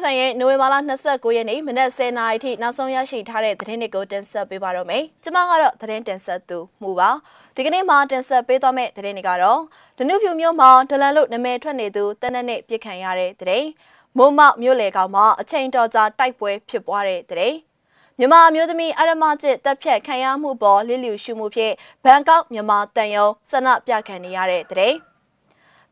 [0.00, 0.74] FM ရဲ့နိုဝင်ဘာလ
[1.06, 7.10] 29ရက်နေ့မနက်10:00နာရီထိနောက်ဆုံးရရှိထားတဲ့သတင်းတွေကိုတင်ဆက်ပေးပါတော့မယ်။ကျွန်မကတော့သတင်းတင်ဆက်သူမှုပါ။
[7.56, 9.60] ဒီကနေ့မှာတင်ဆက်ပေးသွားမယ့်သတင်းတွေကတော့
[9.98, 13.66] ဒနုဖြူမျိုးမှာဒလန်လို့နာမည်ထွက်နေသူတနက်နေ့ပြစ်ခံရတဲ့သတင်း။
[14.18, 17.56] မိုးမောက်မြို့လေကောင်မှာအချိန်တော်ကြာတိုက်ပွဲဖြစ်ပွားတဲ့သတင်း။
[18.18, 21.74] မြန်မာမျိုးသမီးအရမကျစ်တပ်ဖြတ်ခံရမှုပေါ်လစ်လျူရှုမှုဖြင့်
[22.04, 24.94] ဘန်ကောက်မြန်မာတန်ယုံဆန္ဒပြခံနေရတဲ့တဲ့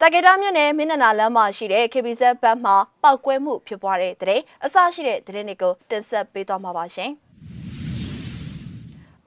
[0.02, 7.10] တကေတာမြို့နယ်မင်းနနာလမ်းမှာရှိတဲ့ KBZ ဘတ်မှာပောက်ကွဲမှုဖြစ်ပွားတဲ့တဲ့အစရှိတဲ့တဲ့တွေကိုတင်ဆက်ပေးသွားမှာပါရှင်။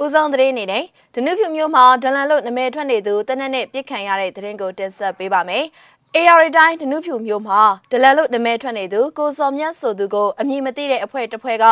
[0.04, 0.84] ဦးဆောင်တဲ့အနေနဲ့
[1.16, 5.64] ဒနုဖြူမျိုးမှာဒလန်လို့နာမည်ထွက်နေသူတနက်နဲ့ပြစ်ခံရတဲ့တဲ့ကိုတင်ဆက်ပေးပါမယ်။
[6.16, 7.60] AR တိုင်းဒနုဖြူမျိုးမှာ
[7.92, 11.66] ဒလန်လို့နာမည်ထွက်နေသူကိုစော်မြတ်ဆိုသူကိုအမည်မသိတဲ့အဖွဲ့တစ်ဖွဲ့က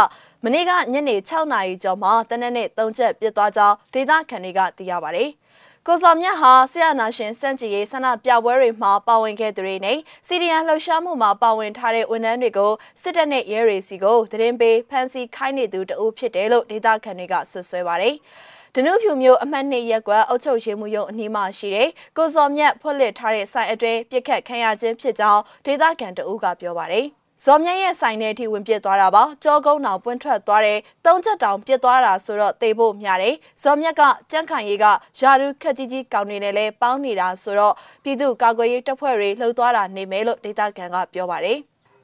[0.44, 5.26] မနေ့ကညနေ6နာရီကျော်မှာတနက်နဲ့၃ချက်ပြစ်သွားကြောင်းဒေသခံတွေကသိရပါဗျ။
[5.88, 18.16] ကိုစော်မြတ်ဟာဆရာနာရှင်စန့်ကြည်ရေးဆန္ဒပြပွဲတွေမှာပါဝင်ခဲ့သူတွေနဲ့စီဒီယန်လှုပ်ရှားမှုမှာပါဝင်ထားတဲ့ဝန်ထမ်းတွေကိုစစ်တပ်နဲ့ရဲတွေစီကိုသတင်းပေးဖမ်းဆီးခိုင်းနေသူတအုပ်ဖြစ်တယ်လို့ဒေသခံတွေကဆွဆွဲပါတယ်။
[18.76, 27.08] ဒနုဖြူမျိုးအမှတ်နှစ်ရက်ကွက်အုပ်ချုပ်ရေးမှုရုံအနီးမှာရှိတဲ့ကိုစော်မြတ်ဖွင့်လှစ်ထားတဲ့ဆိုင်အတွင်းပြစ်ခတ်ခံရခြင်းဖြစ်ကြောင်းဒေသခံတအုပ်ကပြောပါတယ်။
[27.46, 41.60] ဇော်မြတ်ရဲ့ဆိုင်ထဲအထိဝင်ပစ်သွားတာပါကြောကုန်းအောင်ပွင့်ထွက်သွားတယ်သုံးချက်တောင်ပစ်သွားတာဆိုတော့တေဖို့များတယ်ဇော်မြတ်ကကြန့်ခိုင်ရေးကယာရုခက်ကြီးကြီးကောင်းနေတယ်လဲပေါင်းနေတာဆိုတော့ပြည်သူကာကွယ်ရေးတပ်ဖွဲ့တွေလှုပ်သွားတာနေမယ်လို့ဒေသခံကပြောပါတယ်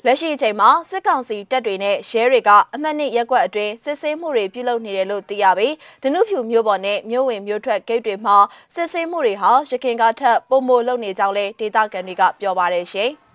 [0.06, 8.38] လက်ရှိအချိန်မှာစစ်ကောင်စီတပ်တွေနဲ့ရဲတွေကအမှတ်နှစ်ရက်ကွက်အတွင်းစစ်ဆေးမှုတွေပြုလုပ်နေတယ်လို့သိရပြီးဒနုဖြူမျိုးပေါ်နဲ့မျိုးဝင်မျိုးထွက်ဂိတ်တွေမှာ
[8.76, 13.12] စစ်ဆေးမှုတွေဟာရခင်ကထက်ပုံမိုလုပ်နေကြောင်းလဲဒေသခံတွေကပြောပါတယ်ရှင်။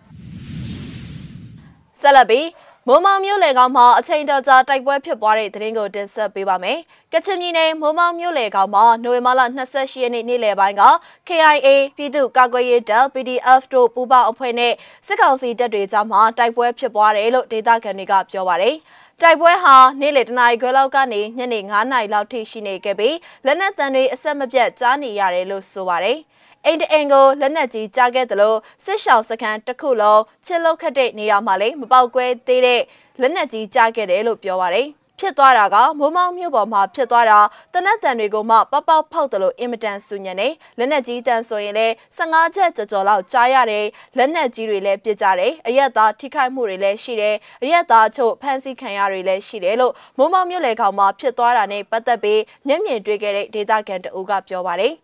[2.03, 2.47] ဆက်လက်ပြီး
[2.89, 6.79] မိုးမောင်မြို့လေကောင်မှာအချိန်တော်ကြာတိုက်ပွဲဖြစ်ပွားတဲ့သတင်းကိုတင်ဆက်ပေးပါမယ်။
[7.13, 9.41] ကချင်ပြည်နယ်မိုးမောင်မြို့လေကောင်မှာနိုဝင်ဘာလ
[9.73, 10.83] 28ရက်နေ့နေ့လယ်ပိုင်းက
[11.29, 14.73] KIA ပြည်သူ့ကာကွယ်ရေးတပ် PDF တို့ပူးပေါင်းအဖွဲ့နဲ့
[15.07, 18.75] စစ်ကောင်စီတပ်တွေကြားမှာတိုက်ပွဲဖြစ်ပွားတယ်လို့ဒေသခံတွေကပြောပါတယ်။
[19.21, 23.17] တိုက်ပွဲဟာနေ့လယ်တနာရီခွဲလောက်ကနေညနေ9နာရီလောက်ထိရှိနေခဲ့ပြီး
[23.47, 26.19] လက်နက်တံတွေအဆက်မပြတ်ကြားနေရတယ်လို့ဆိုပါတယ်။
[26.65, 32.81] အိမ်တအိမ်ကိုလက်နက်ကြီးကြားခဲ့သလိုစစ်ရှောင်စခန်းတစ်ခုလုံးချစ်လုတ်ခတ်တဲ့နေရာမှာလည်းမပေါက်ကွဲသေးတဲ့
[33.21, 37.41] လက်နက်ကြီးကြားခဲ့တယ်လို့ပြောပါတယ်ဖြစ်သွားတာကမိုးမောင်းမြို့ပေါ်မှာဖြစ်သွားတာ
[37.75, 43.87] တနက်တန်တွေကိုမှပပောက်ဖောက်တယ်လို့အင်မတန်ဆူညံနေလက်နက်ကြီးတန်ဆိုရင်လည်း15ချက်ကြော်ကြော်လောက်ကြားရတယ်
[44.19, 54.95] လက်နက်ကြီးတွေလည်းပြစ်ကြတယ်အရက်သားထိခိုက်မှုတွေလည်းရှိတယ်အရက်သားချို့ဖမ်းဆီးခံရတွေလည်းရှိတယ်လို့မိုးမောင်းမြို့လေကောင်မှာဖြစ်သွားတာနဲ့ပတ်သက်ပြီးမျက်မြင်တွေ့ခဲ့တဲ့ဒေသခံတအူးကပြောပါတယ်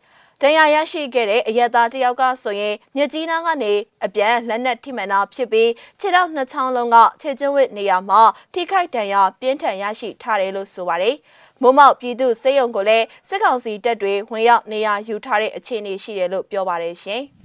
[0.42, 3.72] ဒဏ်ရာရရှိခဲ့တဲ့အရက်သားတယောက်ကဆိုရင်မြကြီးနားကနေ
[4.04, 8.22] အပြန်လက်နက်ထိမှန်တာဖြစ်ပြီးခြေထောက်နှစ်ချောင်းလုံးကခြေကျင်းဝစ်နေရာမှာ
[8.52, 11.16] ထိခိုက်ဒဏ်ရာပြင်းထန်ရရှိထားတယ်လို့ဆိုပါတယ်။
[11.62, 17.22] မိုးမောက်ပြည်သူစေယုံကိုလည်းစစ်ကောင်စီတပ်တွေဝင်ရောက်နေရာယူထားတဲ့အခြေအနေရှိတယ်လို့ပြောပါတယ်ရှင်။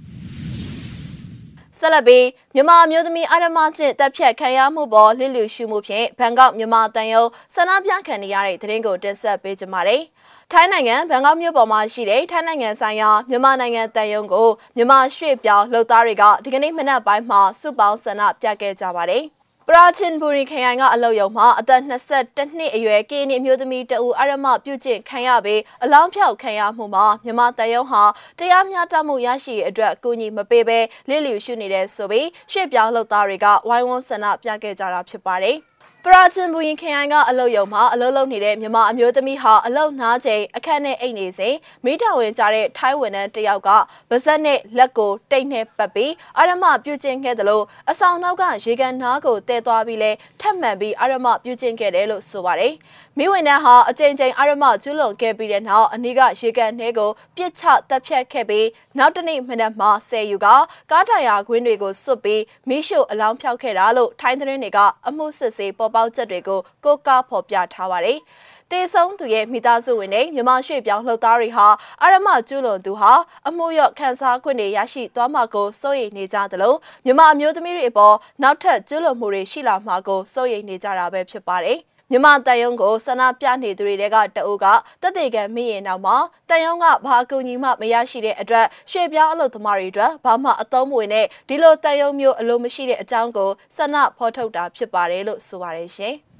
[1.78, 7.24] ဆက်လက်ပြီးမြန်မာမျိုးသမီးအာရမကျင့်တပ်ဖြတ်ခံရမှုပေါ်လစ်လျူရှုမှုဖြင့်ဘန်ကောက်မြန်မာတန်ယုံ
[7.54, 10.02] ဆန္ဒပြခံနေရတဲ့တဲ့ရင်ကိုတင်ဆက်ပေးကြပါမယ်။
[10.52, 19.24] ထိုင်းနိုင်ငံဘန်ကောက်မြို့ပေါ်မှာရှိတဲ့ထိုင်းနိုင်ငံဆိုင်ရာမြန်မာနိုင်ငံတန်ယုံကိုမြန်မာရွှေ့ပြောင်းလှုပ်သားတွေကဒီကနေ့မနက်ပိုင်းမှာစုပေါင်းဆန္ဒပြခဲ့ကြပါတယ်။
[19.68, 28.02] ပရာချင်ဘူရီခရိုင်ကအလုတ်ယုံမှာအသက်22နှစ်အရွယ်ကင်းနေမျိုးသမီးတဦးအရမပြုကျင့်ခံရပြီးအလောင်းဖြောက်ခံရမှုမှာမြန်မာတယုံဟာ
[28.38, 35.58] တရားမျှတမှုရရှိရေးအတွက်အကူအညီမပေးဘဲလစ်လျူရှုနေတဲ့ဆိုပြီးရွှေ့ပြောင်းလုပ်သားတွေကဝိုင်းဝန်းဆန္ဒပြခဲ့ကြတာဖြစ်ပါတယ်။
[36.06, 41.54] ပရာချင်ဘူရင်ခရိုင်ကအလုတ်ယုံမှာအလုတ်လုပ်နေတဲ့မြန်မာအမျိုးသမီးဟာအလုတ်နားချိန်အခက်နဲ့အိတ်နေစဉ်
[41.84, 43.68] မိထဝင်ကြတဲ့ထိုင်းဝန်ထမ်းတယောက်က
[44.10, 50.10] ပါဇက်နဲ့လက်ကိုတိတ်နဲ့ပတ်ပြီးအာရမပြုကျင့်ခဲ့တယ်လို့အဆောင်နောက်ကရေကန်နားကိုတဲသွားပြီးလဲ
[50.40, 52.74] ထပ်မံပြီးအာရမပြုကျင့်ခဲ့တယ်လို့ဆိုပါတယ်။
[53.18, 58.66] မိဝင်တန်းဟာအကြိမ်ကြိမ်အာရမကျူးလွန်ခဲ့ပြီးတဲ့နောက်အနီးကရေကန်ထဲကိုပြစ်ချတပ်ဖြတ်ခဲ့ပြီး
[58.98, 60.46] နောက်တနေ့မနက်မှာဆယ်ယူက
[60.90, 64.78] ကားတိုင်ယာခွင်းတွေကိုစွတ်ပြီးမိရှုအလောင်းဖြောက်ခဲ့တာလို့ထိုင်းသတင်းတွေက
[65.08, 68.18] အမှုစစ်ဆေးပေါ်ပေါက်ချက်တွေကိုကိုကားဖော်ပြထားပါတယ်။
[68.70, 71.66] တေဆုံးသူရဲ့မိသားစုဝင်တွေမြမရွှေ့ပြောင်းလှုပ်သားတွေဟာ
[72.02, 73.12] အရမကျူးလွန်သူဟာ
[73.48, 76.74] အမှုရော့ခန်းစားခွင့်တွေရရှိသွားမှာကိုစိုးရိမ်နေကြသလို
[77.04, 81.80] မြမအမျိုးသမီးတွေအပေါ်နောက်ထပ်ကျူးလွန်မှုတွေရှိလာမှာကိုစိုးရိမ်နေကြတာပဲဖြစ်ပါတယ်။
[82.10, 84.66] မြမတန်ယုံကိုဆန္ဒပြနေသူတွေကတအုပ်က
[85.02, 86.16] တက်တေကံမိရင်နောက်မှာ
[86.48, 96.16] တန်ယုံကဘာအကူအညီမှမရရှိတဲ့အတွက်ရွှေပြောင်းအလုပ်သမားတွေအတွက်ဘာမှအသုံးမဝင်တဲ့ဒီလိုတန်ယုံမျိုးအလိုမရှိတဲ့အကြောင်းကိုဆန္ဒဖော်ထုတ်တာဖြစ်ပါတယ်လို့ဆိုပါတယ်ရှင်။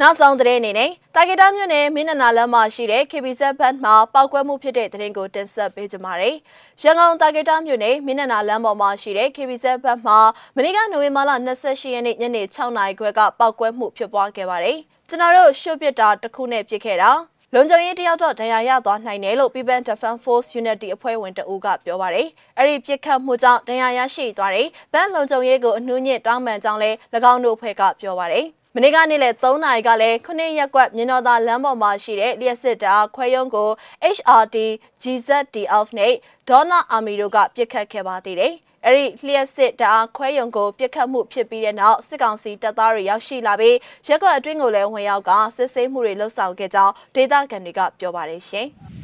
[0.00, 6.36] နောက်ဆုံးသတင်းအနေနဲ့တာဂီတာမြို့နယ်မင်းနနာလမ်းမှာရှိတဲ့ KBZ ဘတ်မှာပောက်ကွဲမှုဖြစ်တဲ့သတင်းကိုတင်ဆက်ပေးကြပါမယ်။
[6.82, 10.18] ရန်ကုန်တာဂီတာမြို့နယ်မင်းနနာလမ်းပေါ်မှာရှိတဲ့ KBZ ဘတ်မှာ
[10.56, 14.76] မနေ့ကနိုဝင်ဘာလ28ရက်နေ့ညနေ6နာရီခွဲကပောက်ကွဲမှုဖြစ်ပွားခဲ့ပါတယ်။
[15.08, 17.10] ကျွန်တော်တို့ရှုပ်ပစ်တာတစ်ခုနဲ့ဖြစ်ခဲ့တာ
[17.54, 26.96] လုံခြုံရေးတယောက်တော့ဒဏ်ရာရသွားနိုင်တယ်လို့ People Defense Force Unity အဖွဲ့ဝင်တအူးကပြောပါတယ်။အဲ့ဒီပြစ်ခတ်မှုကြောင့်ဒဏ်ရာရရှိသွားတဲ့ဗန်းလုံခြုံရေးကိုအနှူးညစ်တောင်းပန်ကြောင်းလည်း၎
[27.32, 33.70] င်းတို့အဖွဲ့ကပြောပါတယ်။ မနေ့ကနေ့လေ3နာရီကလည်းခုနှစ်ရက်ကွက်မြင်းတော်သားလမ်းပေါ်မှာရှိတဲ့လျှက်စစ်တာခွဲရုံးကို
[34.16, 34.56] HRT
[35.02, 36.14] GZDF နဲ့
[36.48, 38.52] ဒေါနာအာမီတို့ကပြစ်ခတ်ခဲ့ပါသေးတယ်။
[38.86, 43.76] အဲ့ဒီလျှက်စစ်တအားခွဲယုံကိုပြစ်ခတ်မှုဖြစ်ပြီးတဲ့နောက်စစ်ကောင်စီတပ်သားတွေရောက်ရှိလာပြီး
[44.08, 48.68] ရက်ကွက်အတွင်းကိုလည်းဝင်ရောက်ကစစ်ဆေးမှုတွေလှုပ်ဆောင်ခဲ့ကြောင်းဒေသခံတွေကပြောပါတယ်ရှင်။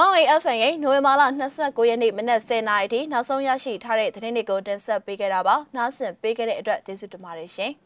[0.00, 1.22] One Way FM ရဲ့နိုဝင်ဘာလ
[1.56, 7.72] 29ရက်နေ့မနက်10:00နာရီထိနောက်ဆုံးရရှိထားတဲ့သတင်းတွေကိုတင်ဆက်ပေးခဲ့တာပါ။နားဆင်ပေးခဲ့တဲ့အတွက်ကျေးဇူးတင်ပါတယ်ရှင်။